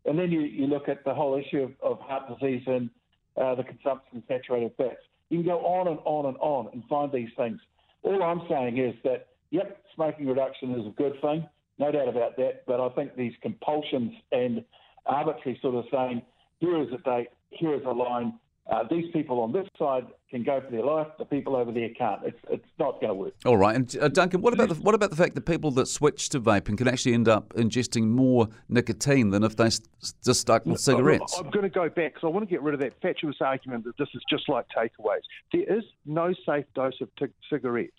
And 0.06 0.18
then 0.18 0.32
you, 0.32 0.42
you 0.42 0.68
look 0.68 0.88
at 0.88 1.04
the 1.04 1.14
whole 1.14 1.36
issue 1.36 1.64
of, 1.64 1.72
of 1.82 2.00
heart 2.00 2.24
disease 2.30 2.64
and 2.68 2.90
the 3.36 3.64
consumption 3.64 4.18
of 4.18 4.24
saturated 4.28 4.74
fats. 4.78 5.02
You 5.30 5.40
can 5.40 5.48
go 5.48 5.60
on 5.60 5.88
and 5.88 6.00
on 6.06 6.28
and 6.28 6.38
on 6.38 6.70
and 6.74 6.84
find 6.88 7.12
these 7.12 7.30
things. 7.36 7.60
All 8.04 8.22
I'm 8.22 8.44
saying 8.48 8.78
is 8.78 8.94
that, 9.04 9.28
yep, 9.50 9.82
smoking 9.96 10.28
reduction 10.28 10.76
is 10.76 10.86
a 10.86 10.92
good 10.92 11.20
thing 11.22 11.48
no 11.80 11.92
doubt 11.92 12.08
about 12.08 12.38
that. 12.38 12.66
But 12.66 12.80
I 12.80 12.90
think 12.90 13.16
these 13.16 13.34
compulsions 13.42 14.14
and 14.32 14.64
arbitrary 15.06 15.60
sort 15.62 15.76
of 15.76 15.86
saying, 15.92 16.22
here 16.60 16.82
is 16.82 16.90
a 16.94 16.98
date, 16.98 17.30
here 17.52 17.74
is 17.74 17.84
a 17.86 17.92
line. 17.92 18.40
Uh, 18.70 18.84
these 18.90 19.06
people 19.14 19.40
on 19.40 19.54
this 19.54 19.66
side 19.80 20.06
can 20.30 20.44
go 20.44 20.60
for 20.60 20.70
their 20.70 20.84
life. 20.84 21.08
The 21.18 21.24
people 21.24 21.56
over 21.56 21.72
there 21.72 21.88
can't. 21.98 22.22
It's 22.26 22.40
it's 22.50 22.66
not 22.78 23.00
going 23.00 23.08
to 23.08 23.14
work. 23.14 23.34
All 23.46 23.56
right, 23.56 23.74
and 23.74 23.96
uh, 24.02 24.10
Duncan, 24.10 24.42
what 24.42 24.54
about 24.54 24.68
the 24.68 24.76
what 24.76 24.94
about 24.94 25.10
the 25.10 25.16
fact 25.16 25.36
that 25.36 25.46
people 25.46 25.72
that 25.72 25.88
switch 25.88 26.28
to 26.30 26.42
vaping 26.42 26.78
can 26.78 26.86
actually 26.86 27.14
end 27.14 27.30
up 27.30 27.54
ingesting 27.54 28.08
more 28.08 28.50
nicotine 28.68 29.30
than 29.30 29.46
if 29.46 29.56
they 29.56 29.70
just 29.70 30.42
stuck 30.42 30.66
with 30.66 30.82
cigarettes? 30.82 31.38
I'm 31.38 31.50
going 31.50 31.64
to 31.64 31.70
go 31.70 31.88
back 31.88 32.16
because 32.16 32.24
I 32.24 32.28
want 32.28 32.46
to 32.46 32.52
get 32.54 32.62
rid 32.62 32.74
of 32.74 32.82
that 32.82 32.92
fatuous 33.02 33.38
argument 33.40 33.86
that 33.86 33.98
this 33.98 34.10
is 34.14 34.22
just 34.30 34.50
like 34.50 34.66
takeaways. 34.76 35.22
There 35.54 35.78
is 35.78 35.86
no 36.06 36.34
safe 36.46 36.66
dose 36.76 37.00
of 37.00 37.08
t- 37.18 37.28
cigarettes 37.50 37.94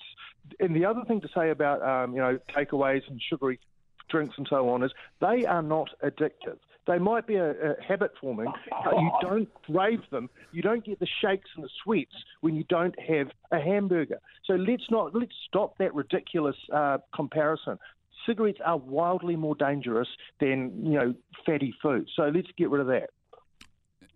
and 0.61 0.75
the 0.75 0.85
other 0.85 1.03
thing 1.07 1.21
to 1.21 1.29
say 1.35 1.51
about 1.51 1.83
um, 1.83 2.15
you 2.15 2.21
know 2.21 2.39
takeaways 2.49 3.03
and 3.09 3.21
sugary 3.21 3.59
drinks 4.09 4.35
and 4.39 4.47
so 4.49 4.69
on 4.69 4.83
is 4.83 4.93
they 5.21 5.45
are 5.47 5.63
not 5.63 5.89
addictive. 6.03 6.59
They 6.87 6.99
might 6.99 7.27
be 7.27 7.37
a, 7.37 7.51
a 7.51 7.83
habit 7.87 8.13
forming, 8.19 8.51
but 8.85 8.95
you 8.99 9.11
don't 9.21 9.49
crave 9.65 10.01
them. 10.11 10.31
You 10.53 10.63
don't 10.63 10.85
get 10.85 10.99
the 10.99 11.09
shakes 11.21 11.51
and 11.55 11.65
the 11.65 11.69
sweats 11.85 12.15
when 12.41 12.55
you 12.55 12.65
don't 12.65 12.99
have 12.99 13.29
a 13.53 13.61
hamburger. 13.61 14.19
So 14.47 14.55
let's 14.55 14.85
not 14.91 15.15
let's 15.15 15.35
stop 15.47 15.77
that 15.79 15.95
ridiculous 15.95 16.57
uh, 16.73 16.99
comparison. 17.15 17.79
Cigarettes 18.27 18.59
are 18.65 18.79
wildly 18.79 19.37
more 19.37 19.55
dangerous 19.55 20.09
than 20.41 20.73
you 20.83 20.99
know 20.99 21.15
fatty 21.45 21.75
food. 21.83 22.09
So 22.17 22.31
let's 22.35 22.49
get 22.57 22.71
rid 22.71 22.81
of 22.81 22.87
that. 22.87 23.11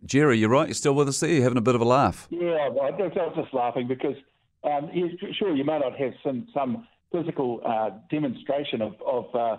Gerry, 0.04 0.38
you're 0.38 0.48
right. 0.48 0.66
You're 0.66 0.74
still 0.74 0.94
with 0.94 1.08
us 1.08 1.20
there. 1.20 1.30
You're 1.30 1.44
having 1.44 1.58
a 1.58 1.62
bit 1.62 1.74
of 1.74 1.80
a 1.80 1.84
laugh. 1.84 2.26
Yeah, 2.30 2.68
I 2.68 2.90
was 2.90 3.32
just 3.36 3.54
laughing 3.54 3.86
because 3.86 4.16
um, 4.64 4.90
sure, 5.38 5.54
you 5.54 5.64
may 5.64 5.78
not 5.78 5.96
have 5.96 6.12
some 6.24 6.48
some 6.54 6.86
physical 7.12 7.60
uh, 7.66 7.90
demonstration 8.10 8.80
of, 8.80 8.94
of 9.06 9.34
uh, 9.34 9.56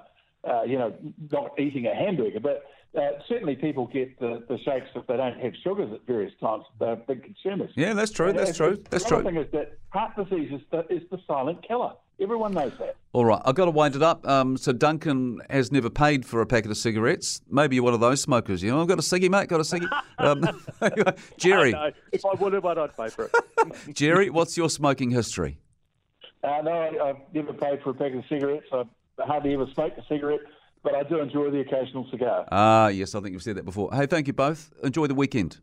uh, 0.48 0.64
you 0.64 0.78
know, 0.78 0.94
not 1.32 1.60
eating 1.60 1.88
a 1.88 1.96
hamburger, 1.96 2.40
but 2.40 2.64
uh, 2.96 3.12
certainly 3.28 3.56
people 3.56 3.88
get 3.88 4.20
the, 4.20 4.44
the 4.48 4.58
shakes 4.60 4.88
if 4.96 5.08
they 5.08 5.18
don't 5.18 5.40
have 5.40 5.54
sugars 5.64 5.92
at 5.94 6.06
various 6.06 6.34
times. 6.40 6.64
They're 6.80 6.96
big 6.96 7.24
consumers. 7.24 7.72
Yeah, 7.76 7.94
that's 7.94 8.12
true. 8.12 8.34
That's 8.34 8.56
true. 8.56 8.82
That's 8.90 9.04
the 9.04 9.10
true. 9.10 9.18
The 9.20 9.24
thing 9.24 9.38
is 9.38 9.52
that 9.52 9.78
heart 9.90 10.16
disease 10.16 10.52
is 10.52 10.62
the, 10.72 10.86
is 10.94 11.02
the 11.10 11.18
silent 11.26 11.66
killer. 11.68 11.94
Everyone 12.22 12.54
knows 12.54 12.74
that. 12.78 12.96
All 13.14 13.26
right, 13.26 13.42
I've 13.44 13.56
got 13.56 13.66
to 13.66 13.72
wind 13.72 13.96
it 13.96 14.04
up. 14.04 14.28
Um, 14.28 14.56
so 14.56 14.72
Duncan 14.72 15.42
has 15.50 15.72
never 15.72 15.90
paid 15.90 16.26
for 16.26 16.42
a 16.42 16.46
packet 16.46 16.70
of 16.70 16.78
cigarettes. 16.78 17.42
Maybe 17.50 17.76
you're 17.76 17.84
one 17.84 17.96
of 17.96 18.00
those 18.00 18.22
smokers. 18.22 18.62
You 18.62 18.72
know, 18.72 18.82
I've 18.82 18.88
got 18.88 19.00
a 19.00 19.02
ciggy, 19.02 19.30
mate. 19.30 19.50
Got 19.50 19.60
a 19.60 19.64
ciggy. 19.64 19.88
Um, 20.20 20.46
Gerry, 21.38 21.72
No, 21.72 21.92
if 22.14 22.24
I 22.24 22.34
would 22.36 22.54
have, 22.54 22.64
I'd 22.66 22.96
pay 22.96 23.10
for 23.10 23.26
it. 23.26 23.34
Gerry, 23.94 24.30
what's 24.30 24.56
your 24.56 24.70
smoking 24.70 25.10
history? 25.10 25.58
Uh, 26.44 26.62
no, 26.64 26.72
I, 26.72 27.10
I've 27.10 27.16
never 27.34 27.52
paid 27.52 27.82
for 27.82 27.90
a 27.90 27.94
packet 27.94 28.20
of 28.20 28.24
cigarettes. 28.30 28.68
I 28.72 28.84
hardly 29.20 29.53
ever 29.53 29.67
smoked 29.74 29.98
a 29.98 30.03
cigarette, 30.08 30.41
but 30.84 30.96
I 30.96 31.03
do 31.03 31.20
enjoy 31.20 31.50
the 31.51 31.60
occasional 31.60 32.08
cigar. 32.12 32.46
Ah, 32.51 32.88
yes, 32.88 33.15
I 33.15 33.22
think 33.22 33.34
you've 33.34 33.43
said 33.43 33.55
that 33.55 33.65
before. 33.65 33.89
Hey, 33.93 34.05
thank 34.05 34.27
you 34.27 34.34
both. 34.34 34.72
Enjoy 34.84 35.08
the 35.08 35.15
weekend. 35.15 35.60